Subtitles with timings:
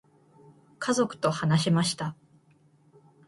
[0.79, 2.15] 家族と話しました。